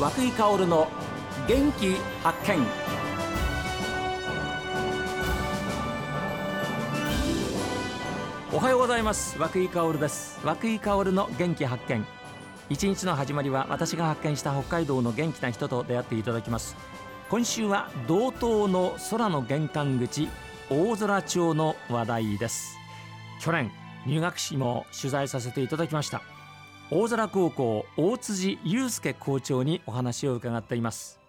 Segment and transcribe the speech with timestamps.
[0.00, 0.88] 和久井薫の
[1.46, 2.66] 元気発見。
[8.50, 9.38] おはようございます。
[9.38, 10.40] 和久井薫です。
[10.42, 12.06] 和久井薫の元気発見。
[12.70, 16.76] 一日の始まりは私が発見した北海道の元気な人と出会っていただきます。
[17.28, 20.30] 今週は道東の空の玄関口
[20.70, 22.78] 大空町の話題です。
[23.38, 23.70] 去年
[24.06, 26.22] 入学式も取材させていただきました。
[26.92, 31.20] 大空高校大辻祐介校長にお話を伺っています。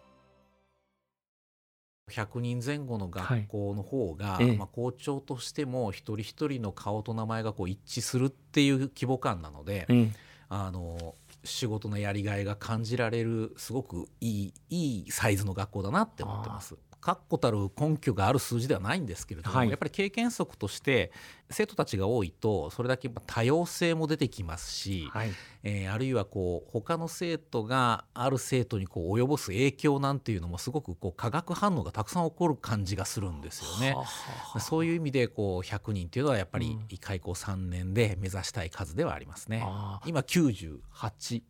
[2.10, 4.50] 100人前後の学校の方が、はい。
[4.50, 4.58] ええ。
[4.58, 10.14] まあ、校長としても一人一人の顔と名前がこう一致するっていう規模感なので、うん
[10.54, 11.16] あの
[11.46, 16.76] 仕事のやりがいが感じられるすごくいいいいサイズの学校だなって思ってます。
[17.02, 21.12] 確固たる根拠がある数字ではないんですけれども、はいやっぱり経験則として
[21.50, 25.32] 生徒たちが多いとそれだけ多様性も出てきますし、はい
[25.64, 34.02] えーあるいはこう他の生徒がある生徒にこう及ぼす影響なんていうのもすごくこう化学反応がたくさん起こる感じがするんですよねは。
[34.02, 34.08] あは
[34.56, 39.64] あそういう意味でこう100人っていうのはやっぱりうん開校3年で目指したい数ではありますね。
[39.66, 41.42] ああ今98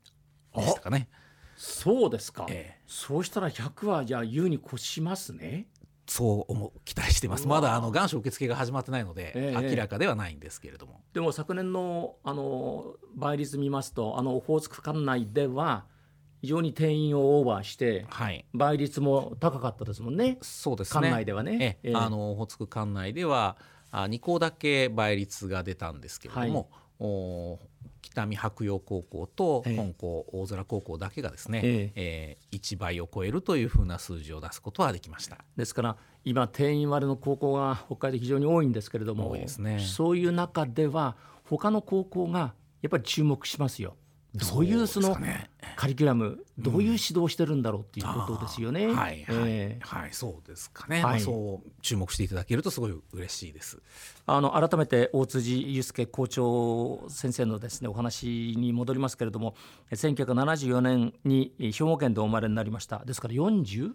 [0.56, 1.10] でしたかね。
[1.64, 2.82] そうですか、ええ。
[2.88, 5.68] そうしたら100はじゃあ優に越しますね。
[6.08, 7.48] そう思う期待してます。
[7.48, 11.04] まだあの願書受付が始まってないので、ええ明らかではないんですけれども。
[11.14, 15.86] でも昨年のあの倍率見ますとあのオホーツク管内では
[16.42, 18.44] 非常に定員をオーバーしてはい。
[18.56, 20.40] 倍率も高かったですもんね。
[20.42, 21.02] そうですね。
[21.02, 21.58] 管内ではね。
[21.62, 21.90] ええ。
[21.90, 21.96] ええ。
[21.96, 23.56] あのオホーツク管内では
[23.92, 27.60] あ2校だけ倍率が出たんですけれども、お
[28.12, 35.38] 北見白洋高校とええ本校大空高校だけがですね、ええー1倍を超えるというふうな数字を出すことはできました。
[35.56, 43.96] ですから今定員割れの高校が北海道非常に多いんですけれどもねそういう中では他の高校がやっぱり注目しますよ。
[44.34, 45.18] どういうその
[45.76, 48.88] カリキュラムどういう指導をしてるんだろうっていうことですよね。
[48.88, 49.80] はいはい、ええ。
[49.82, 51.04] はいそうですかね、はい。
[51.04, 53.82] まあ、そう注目していただけるとすごい嬉しいです。
[54.26, 59.56] あの改めて大辻祐介校長先生のですねお話に戻りますけれども
[59.92, 63.04] 1974年に兵庫県でお生まれになりました。
[63.04, 63.92] ですから48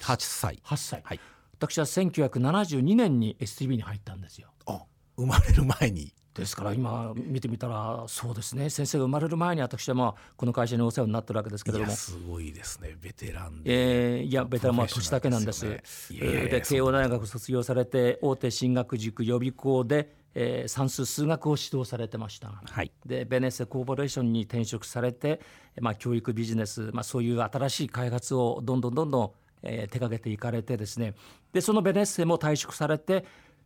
[0.00, 0.60] 8歳。
[0.76, 1.20] 歳、はい。
[1.58, 4.52] 私は1972年に STB に入ったんですよ。
[4.66, 4.82] あ
[5.16, 14.18] 生まれる前にですから今見てみたらそうですね先生が生まれる前に私はまあこの会社にお世話になってるわけですけれどもいやすごいですねベテランで。
[14.18, 15.64] えーいやベテランは年だけなんです。
[15.64, 22.48] ねで慶応大学卒業されて大手進学塾予備校で、えー算数数学を指導されてました。
[22.64, 25.40] はいでベネッセコーポレーションに転職されて、
[25.80, 29.30] まあ、教育ビジネス、まあ、そういう新しい開発をどんどんどんどん、
[29.62, 31.14] えー手掛けていかれてですね
[31.52, 33.24] でそのベネッセも退職されて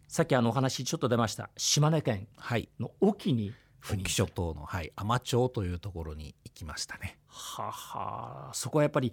[0.09, 2.71] さっきあのお話ちょっと出ました島根県はい。
[2.81, 3.53] の隠岐に
[3.83, 7.19] 赴任隠岐諸島の、はい、海士町というところに行きましたね。
[7.29, 8.51] はは。
[8.55, 9.13] そこはやっぱり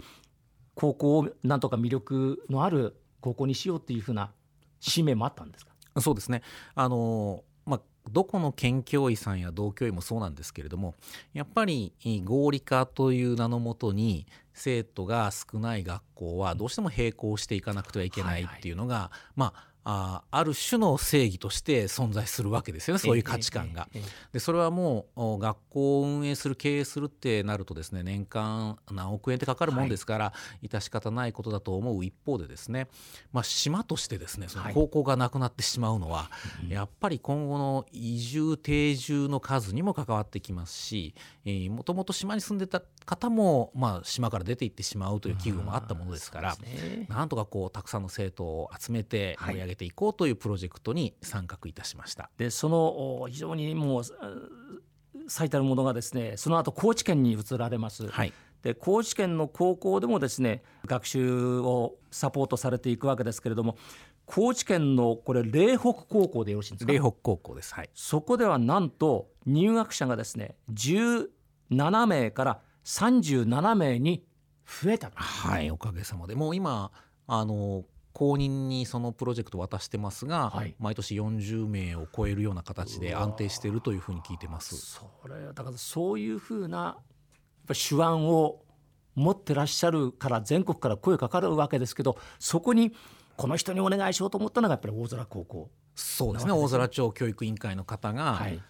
[0.74, 4.32] 高校をなんとか魅力のある高校にしようっていうふうな
[4.80, 5.74] 使命もあったんですか？
[6.00, 6.42] そうですね。
[6.76, 10.96] あのまあどこの県教委さんや道教委もそうなんですけれども
[11.34, 23.88] やっぱりい合理化という名のもとに生徒が少ない学校はどうしても並行していかなくてはいけないっていうのが、まああある種の正義として存在するわけですよねそういう価値観が。
[23.94, 24.10] ええええ。
[24.34, 32.88] でそれはもうお学校を運営する経営するってなるとですね年間何億円ってかかるもんですから、致し方ないことだと思う一方でですね、
[33.32, 34.74] まあ、島としてですねそのはい。
[34.74, 36.32] 高校がなくなってしまうのは、
[36.68, 41.14] やっぱり今後の移住定住の数にも関わってきますし
[41.70, 46.56] もともと島に住んでた方も、まあ、島から出て行ってしまうという危惧もあったものですから。
[46.56, 47.06] ね。
[47.08, 49.56] なんとかこうたくさんの生徒を集めてはい。
[49.56, 52.30] 盛り上げていこうというプロジェクトに参画いたしました。
[52.38, 54.06] でそのお非常にもうう
[55.28, 58.08] 最たるものがですねその後高知県に移られます。
[58.08, 63.78] はいで高知県の高校でもですね学習をサポートされていくわけですけれども
[64.26, 66.92] 高知県のこれ嶺北高校でよろしいんですか？
[66.92, 67.76] 嶺北高校です。
[67.76, 74.26] はいそこではなんと入学者がですね17名から37名に
[74.66, 76.92] 増えたとはい、おかげさまでもう今
[77.28, 77.84] あの
[78.16, 84.78] 公認にそのプロジェクト渡してますが、はい毎年40名を超えるような形で安定しているというふうに聞いてます。
[84.78, 87.04] それだからそういうふうなやっ
[87.68, 88.62] ぱ手腕を
[89.16, 92.94] 持ってらっしゃるから全国から声かかるわけですけどそこに
[93.36, 95.70] この人にお願いしようと思ったのがやっぱり大空高校。
[95.96, 98.62] そうですね大空町教育委員会の方が、はい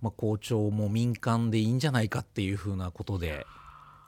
[0.00, 3.46] まあ、校長も民間でいいんじゃないかっていうふうなことで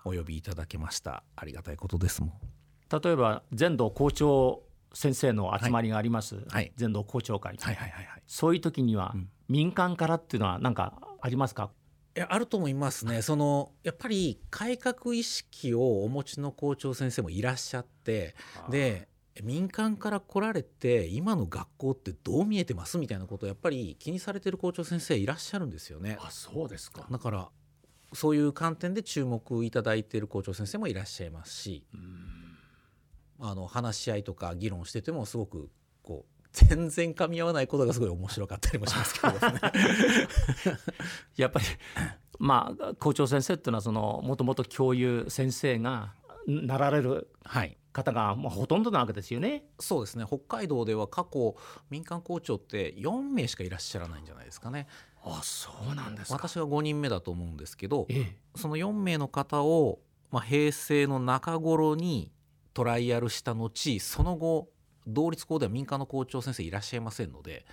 [0.04, 2.32] お呼びいただけましたありがたいことですもん。
[3.02, 6.72] 例えば全道校長先生の集まりがあります、はい。
[6.76, 8.22] 全道校長会、はいはいはいはい。
[8.26, 9.28] そういう時にはうん。
[9.48, 11.70] 民間からっていうのは何かありますか？
[12.16, 13.22] いやあると思いますね。
[13.22, 18.34] そのやっぱり改革意識をお持ちの校長先生もいらっしゃって
[18.70, 19.06] で
[19.44, 22.98] 民間から来られて今の学校ってどう見えてます？
[22.98, 26.18] みたいなことをやっぱり気にされてる校長先生いらっしゃるんですよね。
[26.20, 27.06] あそうですか。
[27.08, 27.48] だから
[28.14, 31.84] そういう観点で注目いただいている校長先生もいらっしゃいますし
[33.40, 35.70] あの話し合いとか議論しててもすごく
[36.02, 39.38] こう全然噛み合わないことがすごい面白かったりもしますけどね。
[41.36, 41.66] やっぱり
[42.38, 46.14] まあ校長先生っていうのはそのもともと教諭先生が
[46.46, 49.64] なられるはい方がまあほとんどなわけですよね。
[49.78, 51.56] そうですね北海道では過去
[51.90, 54.86] 民間校長って4名しかいらっしゃらないんじゃないですかね
[55.22, 56.34] あそうなんですか。
[56.34, 59.98] 私が5人目だと思うんですけどええその4名の方を、
[60.30, 62.30] まあ、平成の中頃に
[62.76, 63.70] トライアルした後
[64.00, 64.68] その後
[65.06, 67.64] 同立校では民間の校長先生いらっしゃいませんので、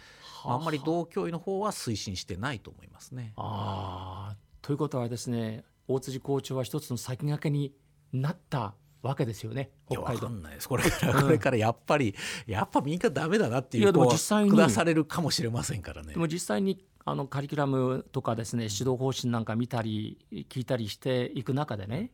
[0.46, 3.34] まああんまり同教委の方は推進してないと思いますね。
[3.36, 7.74] ああということはですね大辻校長は一つの先駆けに
[8.14, 10.28] なったわけですよねいやわ北海道。
[10.28, 12.16] かんないですこれから、うんこれからやっぱり
[12.48, 16.20] やっぱ民間ダメだなっていいうこう実際に下されるかもしれませんからねで。
[16.20, 20.18] も実際にあのカリキュラムとかですね指導方針なんか見たり
[20.50, 22.12] 聞いたりしていく中でね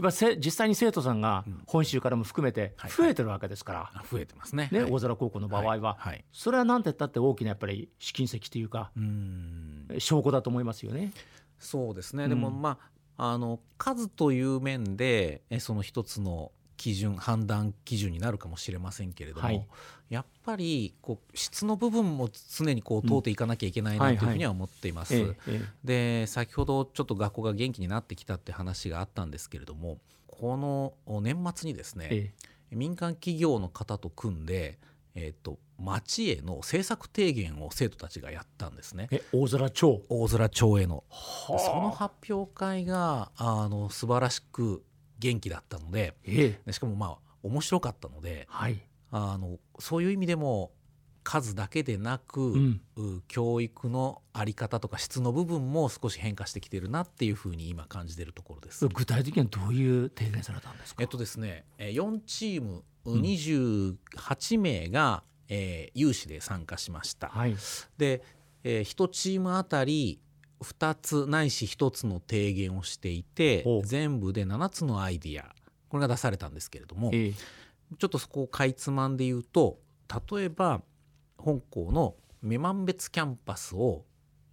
[0.00, 4.70] やっぱせ実際に生徒さんが本州からも含めてはい増えてるわけですから、あ増えてますね。
[4.72, 4.90] ね、はい。
[4.90, 5.98] 大空高校の場合は、
[6.32, 8.90] それは何て言ったって大きなやっぱり試金石というか
[9.98, 11.12] 証拠だと思いますよね。
[11.58, 12.30] そうですね、うん。
[12.30, 12.78] でもま
[13.18, 19.66] ああの数という面でえその一つの基準判断基準になるかもしれませんけれども、はい。
[20.08, 25.14] やっぱりこう質の部分も常にこう通っていかなきゃいけないなというふうには思っています。
[25.14, 32.32] えええで先ほどちょっと学校が元気になってきたって話があったんですけれどもこの年末にですね、え
[32.72, 32.74] え。
[32.74, 34.78] 民間企業の方と組んで、
[35.14, 39.08] えー、と町への政策提言を生徒たちがやったんですね。
[39.10, 40.02] え大空町。
[40.08, 41.04] 大空町への。
[41.10, 41.58] はあ。
[41.58, 44.82] その発表会があの素晴らしく
[45.20, 48.80] 元気だったのでええでしかもまあ面白かったのではい、
[49.12, 50.72] あのそういう意味でも
[51.22, 58.88] 数だけでなく、うんう教育の在り方とか質の部分も少し変化してきてるなっていうふうに今感じているところです。
[58.88, 61.02] 具体的にはどういう提言されたんですか？
[61.02, 67.28] えっとですねえー4チームん28名が、えー有志で参加しました。
[67.28, 67.54] はい、
[67.98, 68.22] で、
[68.64, 70.20] え1チームあたり
[70.62, 75.54] 2つないし1つの提言をしていて全部で7つのアイディア
[75.88, 77.32] これが出されたんですけれどもええ。
[77.98, 79.78] ちょっとそこをかいつまんで言うと
[80.32, 80.82] 例えば
[81.36, 84.04] 本校の女満別キャンパスを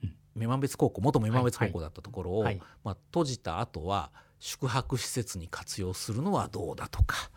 [0.03, 0.15] うん。
[0.35, 2.61] 女満別高校元女満別高校だったところを、はい。
[2.83, 7.29] まあ、閉じた後は宿泊施設に活用するのはどうだとか。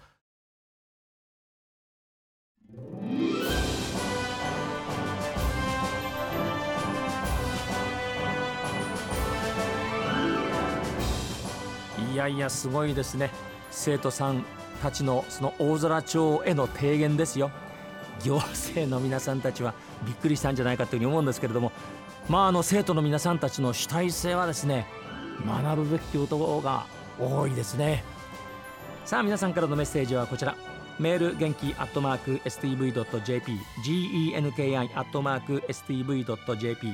[12.21, 13.31] やいやすごいですね。
[13.71, 14.45] 生徒さん
[14.83, 17.51] たちのその大空町への提言ですよ。
[18.23, 19.73] 行政の皆さんたちは
[20.05, 21.73] びっくりしたんじゃないかというふうに思うんですけれども。
[22.29, 24.87] まああの生徒の皆さんたちの主体性はですね
[25.47, 26.85] 学ぶべきことが
[27.19, 28.05] 多いですね。
[29.07, 30.55] さあ皆さんからのメッセージはこちら。
[30.99, 36.93] メール元気アットマーク STV.jp genki アットマーク STV.jp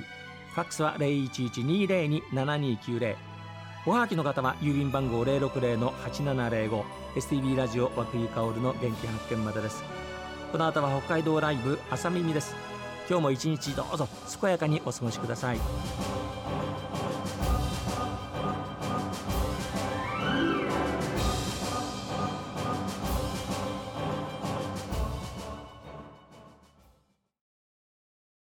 [0.55, 3.17] ファックスは0112027290
[3.89, 6.83] おはがきの方は郵便番号060-8705
[7.15, 9.85] STB ラジオ和久井薫の元気発見までです。
[10.51, 12.57] この後は北海道ライブ朝耳です。
[13.09, 14.09] 今日も一日どうぞ
[14.41, 15.59] 健やかにお過ごしください。